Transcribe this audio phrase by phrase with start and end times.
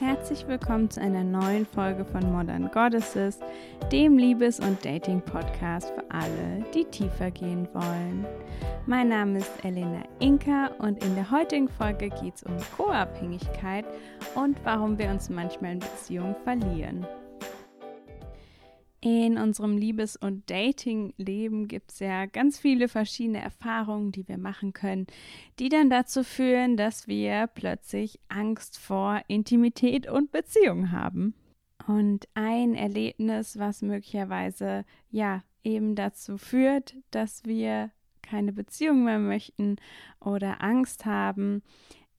[0.00, 3.40] Herzlich willkommen zu einer neuen Folge von Modern Goddesses,
[3.92, 8.26] dem Liebes- und Dating-Podcast für alle, die tiefer gehen wollen.
[8.86, 13.84] Mein Name ist Elena Inka und in der heutigen Folge geht es um Co-Abhängigkeit
[14.34, 17.06] und warum wir uns manchmal in Beziehungen verlieren.
[19.04, 24.72] In unserem Liebes- und Dating-Leben gibt es ja ganz viele verschiedene Erfahrungen, die wir machen
[24.72, 25.06] können,
[25.58, 31.34] die dann dazu führen, dass wir plötzlich Angst vor Intimität und Beziehung haben.
[31.86, 37.90] Und ein Erlebnis, was möglicherweise ja eben dazu führt, dass wir
[38.22, 39.76] keine Beziehung mehr möchten
[40.18, 41.62] oder Angst haben,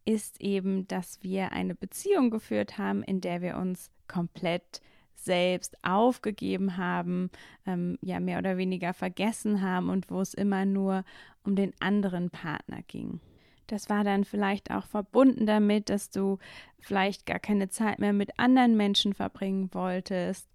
[0.06, 4.82] ist eben, dass wir eine Beziehung geführt haben, in der wir uns komplett
[5.26, 7.30] selbst aufgegeben haben,
[7.66, 11.04] ähm, ja mehr oder weniger vergessen haben und wo es immer nur
[11.44, 13.20] um den anderen Partner ging.
[13.68, 16.38] Das war dann vielleicht auch verbunden damit, dass du
[16.80, 20.48] vielleicht gar keine Zeit mehr mit anderen Menschen verbringen wolltest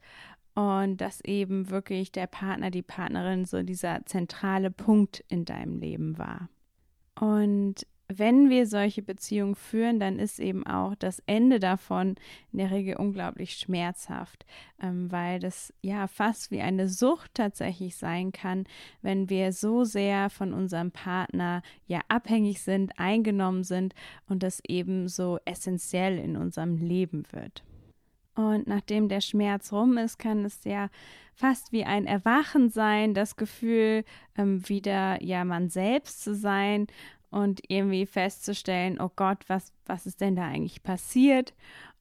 [0.55, 6.19] und dass eben wirklich der Partner, die Partnerin so dieser zentrale Punkt in deinem Leben
[6.19, 6.49] war.
[7.19, 12.17] Und wenn wir solche Beziehungen führen, dann ist eben auch das Ende davon
[12.53, 14.45] in der Regel unglaublich schmerzhaft,
[14.83, 18.65] ähm, weil das ja fast wie eine Sucht tatsächlich sein kann,
[19.01, 23.95] wenn wir so sehr von unserem Partner ja abhängig sind, eingenommen sind
[24.29, 27.63] und das eben so essentiell in unserem Leben wird.
[28.35, 30.89] Und nachdem der Schmerz rum ist, kann es ja
[31.35, 34.05] fast wie ein Erwachen sein, das Gefühl,
[34.37, 36.87] ähm, wieder ja man selbst zu sein
[37.31, 41.55] und irgendwie festzustellen, oh Gott, was, was ist denn da eigentlich passiert?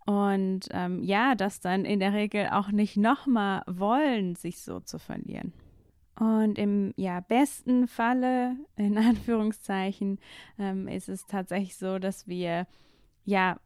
[0.06, 4.98] Und ähm, ja, das dann in der Regel auch nicht nochmal wollen, sich so zu
[4.98, 5.54] verlieren.
[6.20, 10.20] Und im ja, besten Falle, in Anführungszeichen,
[10.58, 12.68] ähm, ist es tatsächlich so, dass wir
[13.24, 13.58] ja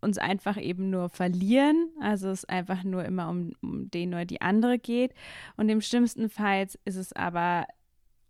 [0.00, 4.40] uns einfach eben nur verlieren, also es einfach nur immer um, um den oder die
[4.40, 5.14] andere geht.
[5.56, 7.66] Und im schlimmsten Fall ist es aber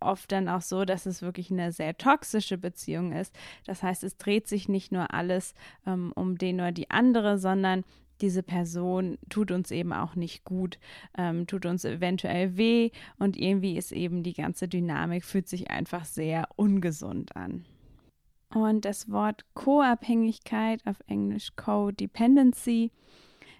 [0.03, 3.35] oft dann auch so, dass es wirklich eine sehr toxische Beziehung ist.
[3.65, 5.53] Das heißt, es dreht sich nicht nur alles
[5.85, 7.83] ähm, um den oder die andere, sondern
[8.21, 10.79] diese Person tut uns eben auch nicht gut,
[11.17, 16.05] ähm, tut uns eventuell weh und irgendwie ist eben die ganze Dynamik, fühlt sich einfach
[16.05, 17.65] sehr ungesund an.
[18.53, 22.91] Und das Wort Co-Abhängigkeit auf Englisch Co-Dependency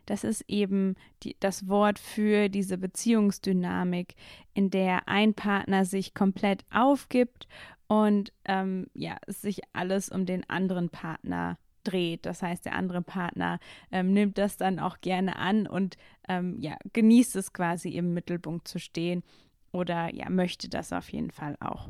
[0.05, 4.15] das ist eben die, das Wort für diese Beziehungsdynamik,
[4.53, 7.47] in der ein Partner sich komplett aufgibt
[7.87, 12.25] und ähm, ja, sich alles um den anderen Partner dreht.
[12.25, 13.59] Das heißt, der andere Partner
[13.91, 15.97] ähm, nimmt das dann auch gerne an und
[16.27, 19.23] ähm, ja, genießt es quasi im Mittelpunkt zu stehen
[19.71, 21.89] oder ja, möchte das auf jeden Fall auch.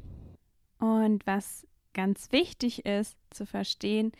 [0.79, 4.11] Und was ganz wichtig ist zu verstehen,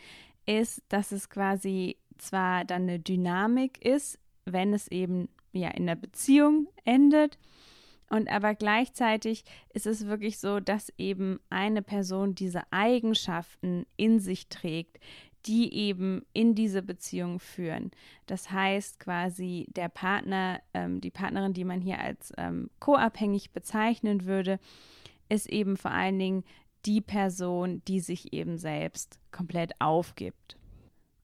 [0.46, 5.96] ist, dass es quasi zwar dann eine Dynamik ist, wenn es eben ja in der
[5.96, 7.38] Beziehung endet,
[8.13, 9.44] und aber gleichzeitig
[9.74, 15.00] ist es wirklich so, dass eben eine Person diese Eigenschaften in sich trägt,
[15.47, 17.90] die eben in diese Beziehung führen.
[18.28, 24.25] Das heißt quasi der Partner, ähm, die Partnerin, die man hier als ähm, co-abhängig bezeichnen
[24.25, 24.59] würde,
[25.28, 26.44] ist eben vor allen Dingen
[26.85, 30.56] die Person, die sich eben selbst komplett aufgibt.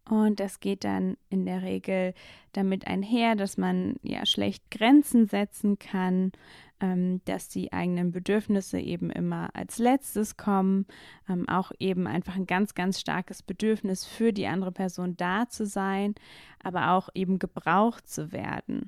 [0.10, 2.16] Und das geht dann in der Regel
[2.54, 6.32] damit einher, dass man ja schlecht Grenzen setzen kann,
[6.80, 10.88] ähm, dass die eigenen Bedürfnisse eben immer als letztes kommen,
[11.30, 15.68] ähm, auch eben einfach ein ganz, ganz starkes Bedürfnis für die andere Person da zu
[15.68, 16.16] sein,
[16.64, 18.88] aber auch eben gebraucht zu werden.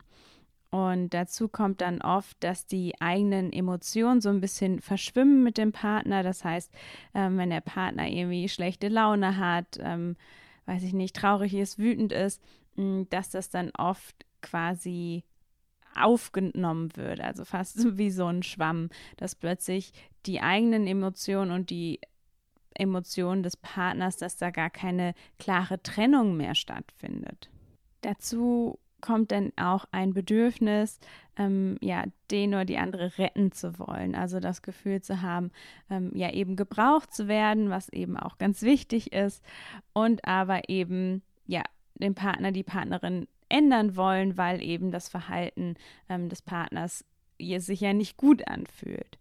[0.72, 5.72] Und dazu kommt dann oft, dass die eigenen Emotionen so ein bisschen verschwimmen mit dem
[5.72, 6.24] Partner.
[6.24, 6.72] Das heißt,
[7.14, 10.16] ähm, wenn der Partner irgendwie schlechte Laune hat, ähm,
[10.66, 12.42] weiß ich nicht, traurig ist, wütend ist,
[12.76, 15.24] mm, dass das dann oft quasi
[15.96, 19.94] aufgenommen wird, also fast wie so ein Schwamm, dass plötzlich
[20.25, 22.00] die eigenen Emotionen und die
[22.74, 27.50] Emotionen des Partners, dass da gar keine klare Trennung mehr stattfindet.
[28.02, 31.00] Dazu kommt dann auch ein Bedürfnis,
[31.38, 34.15] ähm, ja, den oder die andere retten zu wollen.
[34.15, 35.51] Also das Gefühl zu haben,
[35.89, 39.44] ähm, ja, eben gebraucht zu werden, was eben auch ganz wichtig ist.
[39.94, 41.63] Und aber eben, ja,
[41.95, 45.75] den Partner, die Partnerin ändern wollen, weil eben das Verhalten
[46.09, 47.06] ähm, des Partners
[47.39, 49.18] sich ja nicht gut anfühlt.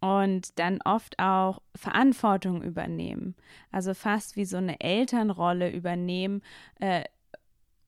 [0.00, 3.34] Und dann oft auch Verantwortung übernehmen.
[3.70, 6.42] Also fast wie so eine Elternrolle übernehmen
[6.78, 7.04] äh,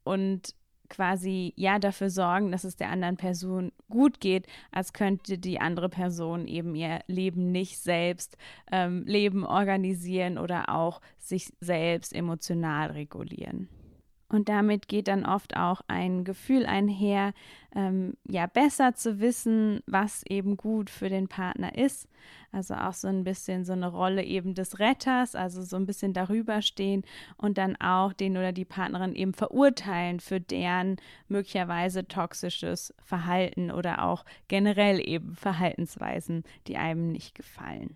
[0.03, 0.55] und
[0.89, 5.89] quasi ja dafür sorgen, dass es der anderen Person gut geht, als könnte die andere
[5.89, 8.37] Person eben ihr Leben nicht selbst
[8.71, 13.69] ähm, Leben organisieren oder auch sich selbst emotional regulieren.
[14.29, 17.33] Und damit geht dann oft auch ein Gefühl einher,
[17.75, 22.09] ähm, ja, besser zu wissen, was eben gut für den Partner ist.
[22.51, 26.13] Also auch so ein bisschen so eine Rolle eben des Retters, also so ein bisschen
[26.13, 27.05] darüber stehen
[27.37, 30.97] und dann auch den oder die Partnerin eben verurteilen für deren
[31.29, 37.95] möglicherweise toxisches Verhalten oder auch generell eben Verhaltensweisen, die einem nicht gefallen.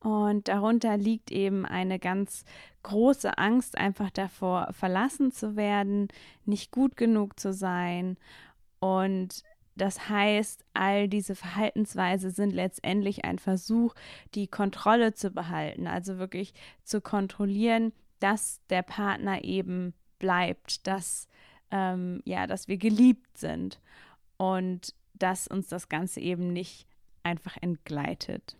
[0.00, 2.44] Und darunter liegt eben eine ganz
[2.84, 6.08] große Angst einfach davor, verlassen zu werden,
[6.44, 8.16] nicht gut genug zu sein.
[8.78, 9.42] Und
[9.74, 13.94] das heißt, all diese Verhaltensweisen sind letztendlich ein Versuch,
[14.34, 16.52] die Kontrolle zu behalten, also wirklich
[16.82, 21.28] zu kontrollieren, dass der Partner eben bleibt, dass,
[21.70, 23.80] ähm, ja, dass wir geliebt sind
[24.36, 26.86] und dass uns das Ganze eben nicht
[27.22, 28.56] einfach entgleitet.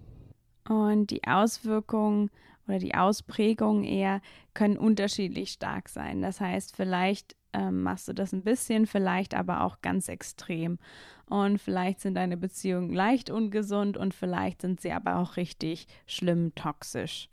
[0.69, 2.31] Und die Auswirkungen
[2.67, 4.21] oder die Ausprägungen eher
[4.55, 6.21] können unterschiedlich stark sein.
[6.21, 10.79] Das heißt, vielleicht ähm, machst du das ein bisschen, vielleicht aber auch ganz extrem.
[11.27, 16.55] Und vielleicht sind deine Beziehungen leicht ungesund und vielleicht sind sie aber auch richtig schlimm
[16.55, 17.31] toxisch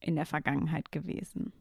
[0.00, 1.52] in der Vergangenheit gewesen.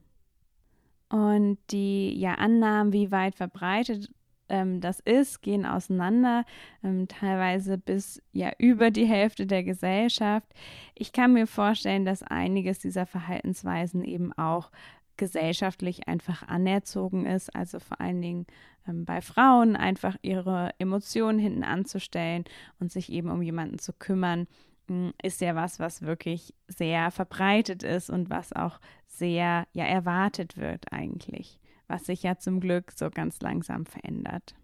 [1.10, 4.10] Und die ja, Annahmen, wie weit verbreitet
[4.50, 6.46] ähm, das ist, gehen auseinander,
[6.84, 10.48] ähm, teilweise bis ja über die Hälfte der Gesellschaft.
[10.96, 14.72] Ich kann mir vorstellen, dass einiges dieser Verhaltensweisen eben auch
[15.18, 18.46] gesellschaftlich einfach anerzogen ist, also vor allen Dingen
[18.88, 22.46] ähm, bei Frauen einfach ihre Emotionen hinten anzustellen
[22.80, 24.48] und sich eben um jemanden zu kümmern,
[24.88, 30.58] hm, ist ja was, was wirklich sehr verbreitet ist und was auch sehr ja erwartet
[30.58, 34.56] wird eigentlich was sich ja zum Glück so ganz langsam verändert.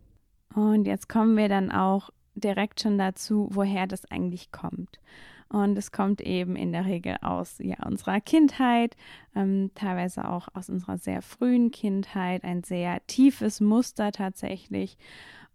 [0.54, 5.00] Und jetzt kommen wir dann auch direkt schon dazu, woher das eigentlich kommt.
[5.50, 8.96] Und es kommt eben in der Regel aus ja, unserer Kindheit,
[9.36, 14.98] ähm, teilweise auch aus unserer sehr frühen Kindheit, ein sehr tiefes Muster tatsächlich.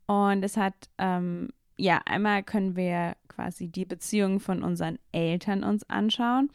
[0.06, 5.88] Und es hat, ähm, ja, einmal können wir quasi die Beziehungen von unseren Eltern uns
[5.90, 6.50] anschauen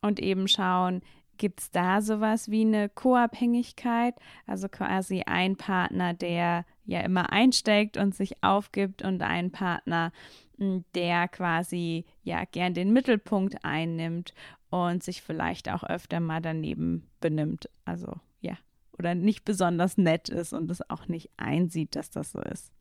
[0.00, 1.02] und eben schauen,
[1.36, 4.14] Gibt es da sowas wie eine Co-Abhängigkeit?
[4.46, 10.12] Also quasi ein Partner, der ja immer einsteigt und sich aufgibt und ein Partner,
[10.58, 14.34] hm, der quasi ja gern den Mittelpunkt einnimmt
[14.70, 17.68] und sich vielleicht auch öfter mal daneben benimmt.
[17.84, 18.56] Also ja,
[18.98, 22.72] oder nicht besonders nett ist und es auch nicht einsieht, dass das so ist.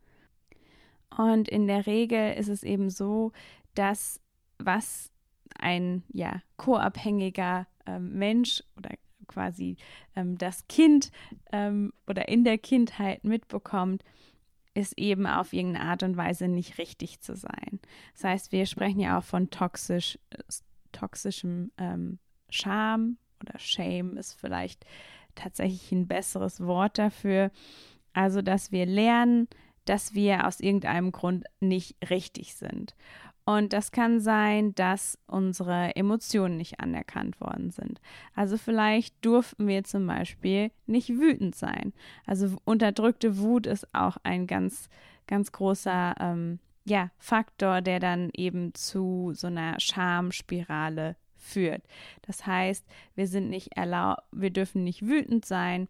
[1.18, 3.32] Und in der Regel ist es eben so,
[3.74, 4.22] dass
[4.58, 5.12] was
[5.60, 7.68] ein ja co-abhängiger
[8.00, 8.92] Mensch oder
[9.28, 9.78] quasi
[10.16, 11.12] ähm, das Kind
[11.52, 14.04] ähm, oder in der Kindheit mitbekommt,
[14.74, 17.80] ist eben auf irgendeine Art und Weise nicht richtig zu sein.
[18.14, 20.20] Das heißt, wir sprechen ja auch von toxisch,
[20.92, 24.86] toxischem ähm, Scham oder Shame ist vielleicht
[25.34, 27.52] tatsächlich ein besseres Wort dafür.
[28.14, 29.48] Also, dass wir lernen,
[29.86, 32.96] dass wir aus irgendeinem Grund nicht richtig sind.
[33.46, 38.02] Und das kann sein, dass unsere Emotionen nicht anerkannt worden sind.
[38.34, 41.94] Also vielleicht durften wir zum Beispiel nicht wütend sein.
[42.26, 44.90] Also unterdrückte Wut ist auch ein ganz,
[45.28, 51.84] ganz großer ähm, ja, Faktor, der dann eben zu so einer Schamspirale führt.
[52.24, 55.88] Das heißt, wir sind nicht erlaubt, wir dürfen nicht wütend sein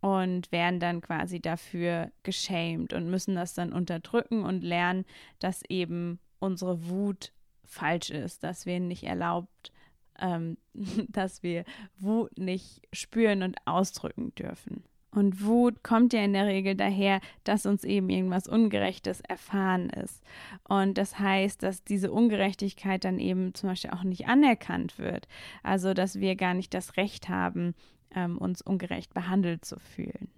[0.00, 5.04] und werden dann quasi dafür geschämt und müssen das dann unterdrücken und lernen,
[5.38, 7.32] dass eben unsere Wut
[7.64, 9.72] falsch ist, dass wir nicht erlaubt,
[10.18, 10.56] ähm,
[11.08, 11.64] dass wir
[11.98, 14.84] Wut nicht spüren und ausdrücken dürfen.
[15.10, 20.22] Und Wut kommt ja in der Regel daher, dass uns eben irgendwas Ungerechtes erfahren ist.
[20.68, 25.26] Und das heißt, dass diese Ungerechtigkeit dann eben zum Beispiel auch nicht anerkannt wird.
[25.62, 27.74] Also, dass wir gar nicht das Recht haben,
[28.14, 30.28] ähm, uns ungerecht behandelt zu fühlen.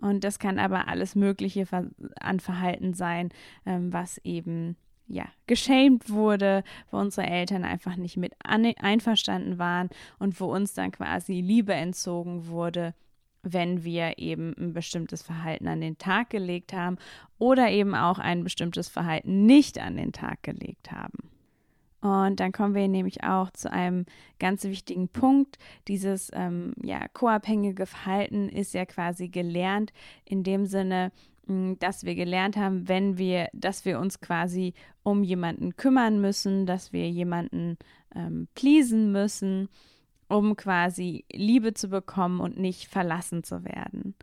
[0.00, 1.66] Und das kann aber alles Mögliche
[2.20, 3.30] an Verhalten sein,
[3.66, 10.40] ähm, was eben ja, geschämt wurde, wo unsere Eltern einfach nicht mit einverstanden waren und
[10.40, 12.94] wo uns dann quasi Liebe entzogen wurde,
[13.42, 16.96] wenn wir eben ein bestimmtes Verhalten an den Tag gelegt haben
[17.38, 21.30] oder eben auch ein bestimmtes Verhalten nicht an den Tag gelegt haben.
[22.00, 24.04] Und dann kommen wir nämlich auch zu einem
[24.38, 25.56] ganz wichtigen Punkt.
[25.88, 29.90] Dieses ähm, ja, co-abhängige Verhalten ist ja quasi gelernt
[30.26, 31.12] in dem Sinne,
[31.46, 36.92] dass wir gelernt haben, wenn wir, dass wir uns quasi um jemanden kümmern müssen, dass
[36.92, 37.76] wir jemanden
[38.14, 39.68] ähm, pleasen müssen,
[40.28, 44.14] um quasi Liebe zu bekommen und nicht verlassen zu werden.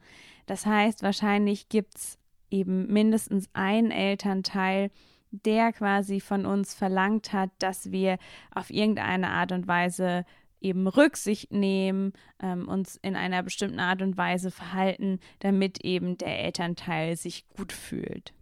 [0.45, 2.17] Das heißt, wahrscheinlich gibt es
[2.49, 4.91] eben mindestens ein Elternteil,
[5.31, 8.17] der quasi von uns verlangt hat, dass wir
[8.53, 10.25] auf irgendeine Art und Weise
[10.61, 16.39] eben Rücksicht nehmen, ähm, uns in einer bestimmten Art und Weise verhalten, damit eben der
[16.39, 18.33] Elternteil sich gut fühlt.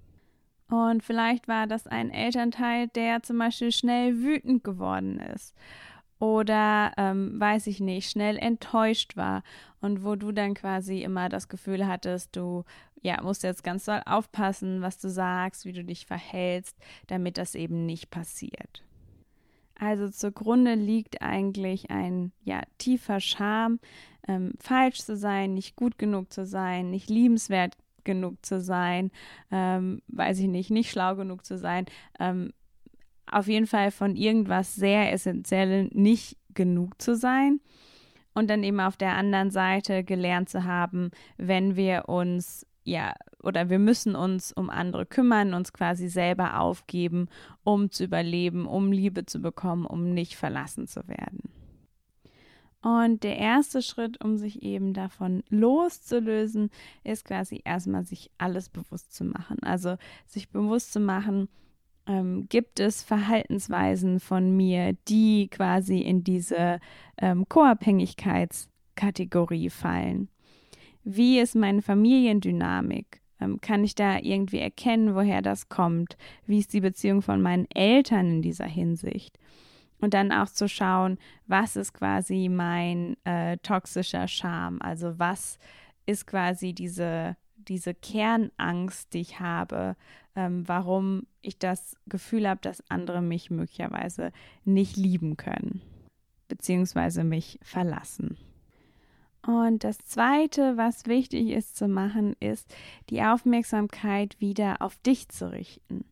[0.69, 5.55] Und vielleicht war das ein Elternteil, der zum Beispiel schnell wütend geworden ist
[6.19, 9.41] oder, ähm, weiß ich nicht, schnell enttäuscht war
[9.79, 12.65] und wo du dann quasi immer das Gefühl hattest, du
[13.01, 17.55] ja, musst jetzt ganz doll aufpassen, was du sagst, wie du dich verhältst, damit das
[17.55, 18.83] eben nicht passiert.
[19.79, 23.79] Also zugrunde liegt eigentlich ein ja, tiefer Scham,
[24.27, 29.11] ähm, falsch zu sein, nicht gut genug zu sein, nicht liebenswert genug zu sein,
[29.51, 31.85] ähm, weiß ich nicht, nicht schlau genug zu sein,
[32.19, 32.51] ähm,
[33.25, 37.61] auf jeden Fall von irgendwas sehr Essentiellem nicht genug zu sein
[38.33, 43.69] und dann eben auf der anderen Seite gelernt zu haben, wenn wir uns ja, oder
[43.69, 47.29] wir müssen uns um andere kümmern, uns quasi selber aufgeben,
[47.63, 51.39] um zu überleben, um Liebe zu bekommen, um nicht verlassen zu werden.
[52.81, 56.69] Und der erste Schritt, um sich eben davon loszulösen,
[57.03, 59.57] ist quasi erstmal sich alles bewusst zu machen.
[59.63, 61.49] Also sich bewusst zu machen,
[62.07, 66.79] ähm, gibt es Verhaltensweisen von mir, die quasi in diese
[67.17, 70.29] ähm, Co-Abhängigkeitskategorie fallen.
[71.03, 73.21] Wie ist meine Familiendynamik?
[73.39, 76.17] Ähm, kann ich da irgendwie erkennen, woher das kommt?
[76.45, 79.37] Wie ist die Beziehung von meinen Eltern in dieser Hinsicht?
[80.01, 84.81] Und dann auch zu schauen, was ist quasi mein äh, toxischer Charme?
[84.81, 85.57] Also was
[86.05, 89.95] ist quasi diese, diese Kernangst, die ich habe,
[90.35, 94.31] ähm, warum ich das Gefühl habe, dass andere mich möglicherweise
[94.63, 95.81] nicht lieben können,
[96.47, 98.37] beziehungsweise mich verlassen.
[99.45, 102.73] Und das Zweite, was wichtig ist zu machen, ist,
[103.09, 106.05] die Aufmerksamkeit wieder auf dich zu richten.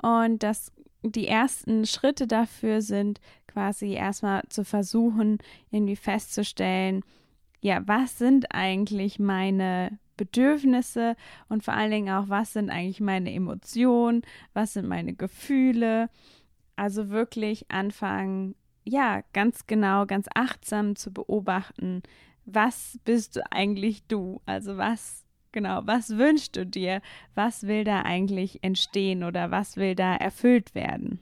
[0.00, 5.38] Und das, die ersten Schritte dafür sind quasi erstmal zu versuchen,
[5.70, 7.02] irgendwie festzustellen,
[7.60, 11.16] ja, was sind eigentlich meine Bedürfnisse
[11.48, 16.10] und vor allen Dingen auch, was sind eigentlich meine Emotionen, was sind meine Gefühle.
[16.76, 18.54] Also wirklich anfangen,
[18.84, 22.02] ja, ganz genau, ganz achtsam zu beobachten,
[22.44, 24.40] was bist du eigentlich du?
[24.46, 27.00] Also was, genau, was wünschst du dir?
[27.34, 31.18] Was will da eigentlich entstehen oder was will da erfüllt werden?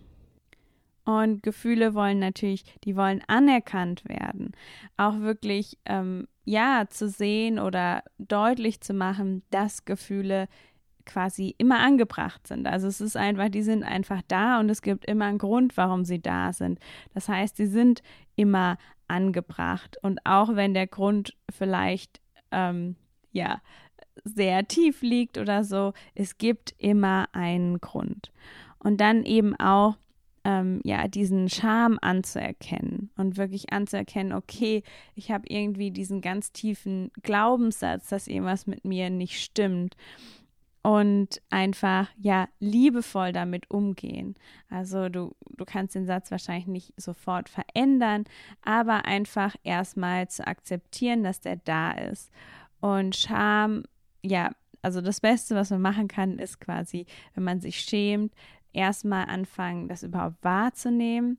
[1.04, 4.52] Und Gefühle wollen natürlich, die wollen anerkannt werden.
[4.96, 10.46] Auch wirklich, ähm, ja, zu sehen oder deutlich zu machen, dass Gefühle
[11.06, 12.66] quasi immer angebracht sind.
[12.66, 16.04] Also es ist einfach, die sind einfach da und es gibt immer einen Grund, warum
[16.04, 16.78] sie da sind.
[17.14, 18.02] Das heißt, sie sind
[18.36, 18.76] immer
[19.10, 19.96] angebracht.
[20.02, 22.96] Und auch wenn der Grund vielleicht, ähm,
[23.32, 23.60] ja,
[24.24, 28.32] sehr tief liegt oder so, es gibt immer einen Grund.
[28.78, 29.96] Und dann eben auch,
[30.44, 34.82] ähm, ja, diesen Charme anzuerkennen und wirklich anzuerkennen, okay,
[35.14, 39.96] ich habe irgendwie diesen ganz tiefen Glaubenssatz, dass irgendwas mit mir nicht stimmt
[40.82, 44.34] und einfach ja liebevoll damit umgehen.
[44.70, 48.24] Also du, du kannst den Satz wahrscheinlich nicht sofort verändern,
[48.62, 52.30] aber einfach erstmal zu akzeptieren, dass der da ist.
[52.80, 53.84] Und Scham,
[54.22, 58.32] ja, also das Beste, was man machen kann, ist quasi, wenn man sich schämt,
[58.72, 61.38] erstmal anfangen, das überhaupt wahrzunehmen.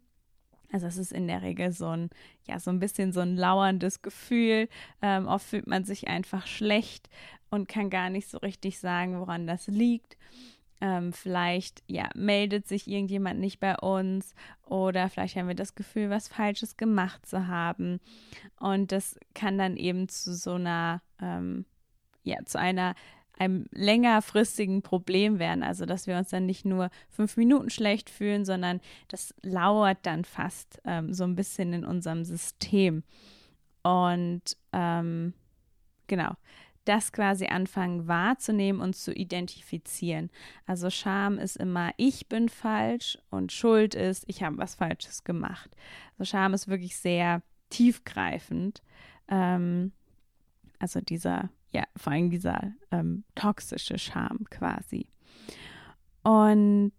[0.72, 2.10] Also es ist in der Regel so ein,
[2.48, 4.70] ja, so ein bisschen so ein lauerndes Gefühl.
[5.01, 7.10] Ähm, oft fühlt man sich einfach schlecht
[7.50, 10.18] und kann gar nicht so richtig sagen, woran das liegt.
[10.80, 14.34] Ähm, vielleicht ja, meldet sich irgendjemand nicht bei uns
[14.66, 18.00] oder vielleicht haben wir das Gefühl, was Falsches gemacht zu haben.
[18.60, 21.66] Und das kann dann eben zu so einer, ähm,
[22.24, 22.96] ja, zu einer
[23.42, 25.64] einem längerfristigen Problem werden.
[25.64, 30.26] Also, dass wir uns dann nicht nur fünf Minuten schlecht fühlen, sondern das lauert dann
[30.26, 33.04] fast ähm, so ein bisschen in unserem System.
[33.82, 35.34] Und ähm,
[36.06, 36.34] genau,
[36.86, 40.30] das quasi anfangen wahrzunehmen und zu identifizieren.
[40.68, 45.76] Also Scham ist immer, ich bin falsch und Schuld ist, ich habe was Falsches gemacht.
[46.14, 48.84] Also Scham ist wirklich sehr tiefgreifend.
[49.28, 49.94] Ähm,
[50.78, 55.08] also dieser, ja, vor allem dieser ähm, toxische Scham quasi.
[56.24, 56.94] Und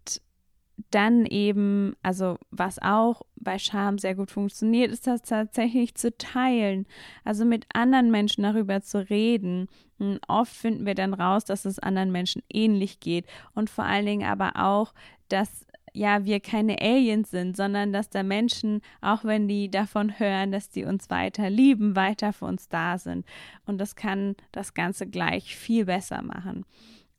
[0.89, 6.87] dann eben, also was auch bei Scham sehr gut funktioniert, ist das tatsächlich zu teilen,
[7.23, 9.67] also mit anderen Menschen darüber zu reden.
[9.99, 14.05] Und oft finden wir dann raus, dass es anderen Menschen ähnlich geht und vor allen
[14.05, 14.93] Dingen aber auch,
[15.29, 20.51] dass ja, wir keine Aliens sind, sondern dass da Menschen, auch wenn die davon hören,
[20.51, 23.25] dass die uns weiter lieben, weiter für uns da sind.
[23.65, 26.65] Und das kann das Ganze gleich viel besser machen.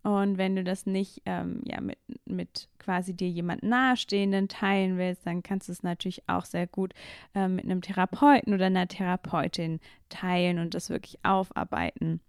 [0.02, 5.26] Und wenn du das nicht ähm, ja, mit, mit quasi dir jemand Nahestehenden teilen willst,
[5.26, 6.92] dann kannst du es natürlich auch sehr gut
[7.34, 12.20] äh, mit einem Therapeuten oder einer Therapeutin teilen und das wirklich aufarbeiten.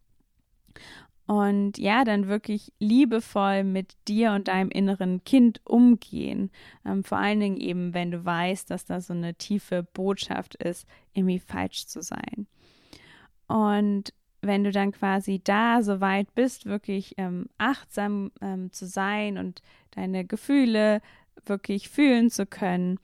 [1.28, 6.52] Und ja, dann wirklich liebevoll mit dir und deinem inneren Kind umgehen.
[6.86, 10.88] Ähm, vor allen Dingen eben, wenn du weißt, dass da so eine tiefe Botschaft ist,
[11.14, 12.46] irgendwie falsch zu sein.
[13.48, 19.40] Und wenn du dann quasi da so weit bist, wirklich ähm, achtsam ähm, zu sein
[19.40, 21.02] und deine Gefühle
[21.46, 23.00] wirklich fühlen zu können,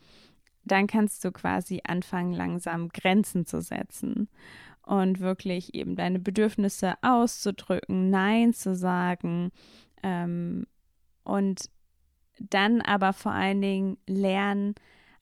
[0.64, 4.30] dann kannst du quasi anfangen, langsam Grenzen zu setzen
[4.84, 9.52] und wirklich eben deine Bedürfnisse auszudrücken, Nein zu sagen
[10.04, 10.66] ähm,
[11.24, 11.70] und
[12.40, 14.76] dann aber vor allen Dingen lernen,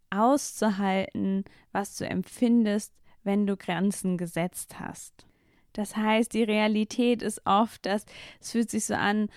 [0.10, 2.94] auszuhalten, was du empfindest,
[3.24, 5.28] wenn du Grenzen gesetzt hast.
[5.74, 8.06] Das heißt, die Realität ist oft, dass
[8.40, 9.30] es fühlt sich so an,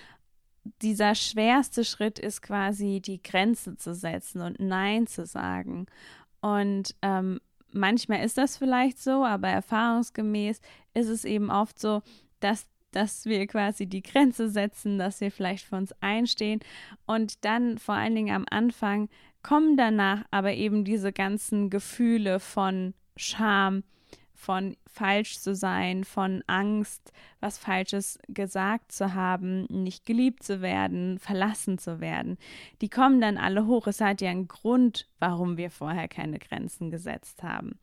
[0.81, 5.87] dieser schwerste Schritt ist quasi die Grenze zu setzen und Nein zu sagen.
[6.41, 7.41] Und ähm,
[7.73, 10.61] manchmal ist das vielleicht so, aber erfahrungsgemäß
[10.95, 12.03] ist es eben oft so,
[12.41, 16.61] dass dass wir quasi die Grenze setzen, dass wir vielleicht für uns einstehen
[17.07, 19.09] und dann vor allen Dingen am Anfang
[19.43, 23.83] kommen danach aber eben diese ganzen Gefühle von Scham,
[24.43, 31.21] von falsch zu sein, von Angst, was Falsches gesagt zu haben, nicht geliebt zu werden,
[31.21, 32.37] verlassen zu werden.
[32.81, 33.87] Die kommen dann alle hoch.
[33.87, 37.79] Es hat ja einen Grund, warum wir vorher keine Grenzen gesetzt haben.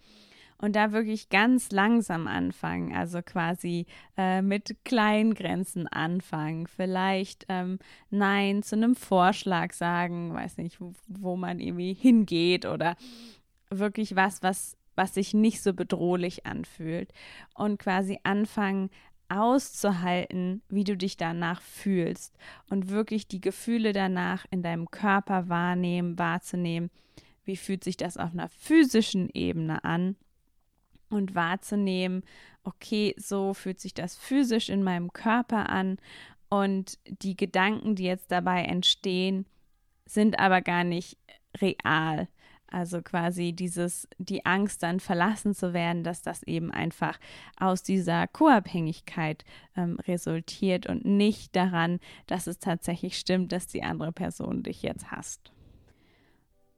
[0.57, 3.85] Und da wirklich ganz langsam anfangen, also quasi
[4.17, 6.67] äh, mit kleinen Grenzen anfangen.
[6.67, 12.97] Vielleicht ähm, Nein zu einem Vorschlag sagen, weiß nicht, wo, wo man irgendwie hingeht oder
[13.69, 17.13] wirklich was, was was sich nicht so bedrohlich anfühlt.
[17.56, 18.89] Und quasi anfangen
[19.29, 22.38] auszuhalten, wie du dich danach fühlst.
[22.70, 26.91] Und wirklich die Gefühle danach in deinem Körper wahrnehmen, wahrzunehmen,
[27.46, 30.18] wie fühlt sich das auf einer physischen Ebene an?
[31.09, 32.24] Und wahrzunehmen,
[32.66, 35.96] okay, so fühlt sich das physisch in meinem Körper an.
[36.50, 39.46] Und die Gedanken, die jetzt dabei entstehen,
[40.05, 41.18] sind aber gar nicht
[41.62, 42.27] real.
[42.72, 47.20] Also quasi dieses, die Angst dann verlassen zu werden, dass das eben einfach
[47.58, 49.44] aus dieser Co-Abhängigkeit
[49.75, 55.12] ähm, resultiert und nicht daran, dass es tatsächlich stimmt, dass die andere Person dich jetzt
[55.12, 55.51] hasst.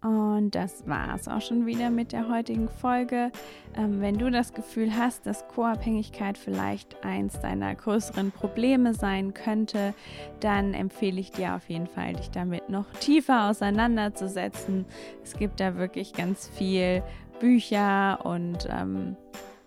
[0.04, 3.32] Und das war es auch schon wieder mit der heutigen Folge.
[3.76, 9.94] Ähm, wenn du das Gefühl hast, dass Co-Abhängigkeit vielleicht eins deiner größeren Probleme sein könnte,
[10.40, 14.86] dann empfehle ich dir auf jeden Fall, dich damit noch tiefer auseinanderzusetzen.
[15.24, 17.04] Es gibt da wirklich ganz viel
[17.40, 19.16] Bücher und ähm,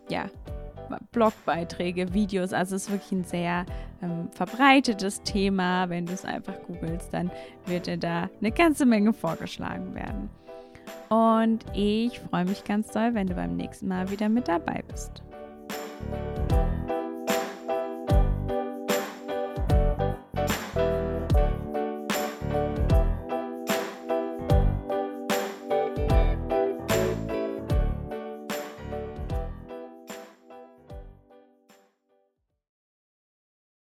[0.09, 0.27] ja,
[1.12, 2.52] Blogbeiträge, Videos.
[2.52, 3.66] Also es ist wirklich ein sehr
[4.02, 5.88] ähm, verbreitetes Thema.
[5.88, 7.30] Wenn du es einfach googelst, dann
[7.66, 10.30] wird dir da eine ganze Menge vorgeschlagen werden.
[11.09, 15.22] Und ich freue mich ganz doll, wenn du beim nächsten Mal wieder mit dabei bist.